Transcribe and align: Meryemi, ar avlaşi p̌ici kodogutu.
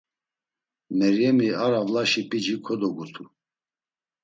Meryemi, 0.97 1.49
ar 1.65 1.73
avlaşi 1.79 2.21
p̌ici 2.29 2.55
kodogutu. 2.65 3.23